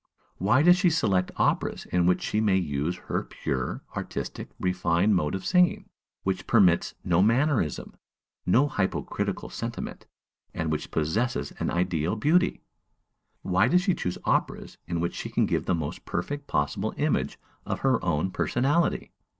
why 0.39 0.63
does 0.63 0.77
she 0.77 0.89
select 0.89 1.29
operas 1.35 1.85
in 1.91 2.07
which 2.07 2.23
she 2.23 2.41
may 2.41 2.57
use 2.57 2.97
her 2.97 3.21
pure, 3.21 3.83
artistic, 3.95 4.49
refined 4.59 5.15
mode 5.15 5.35
of 5.35 5.45
singing, 5.45 5.87
which 6.23 6.47
permits 6.47 6.95
no 7.03 7.21
mannerism, 7.21 7.93
no 8.43 8.67
hypocritical 8.67 9.47
sentiment, 9.47 10.07
and 10.55 10.71
which 10.71 10.89
possesses 10.89 11.51
an 11.59 11.69
ideal 11.69 12.15
beauty? 12.15 12.63
why 13.43 13.67
does 13.67 13.83
she 13.83 13.93
choose 13.93 14.17
operas 14.25 14.79
in 14.87 14.99
which 14.99 15.13
she 15.13 15.29
can 15.29 15.45
give 15.45 15.67
the 15.67 15.75
most 15.75 16.03
perfect 16.03 16.47
possible 16.47 16.95
image 16.97 17.37
of 17.63 17.81
her 17.81 18.03
own 18.03 18.31
personality? 18.31 19.11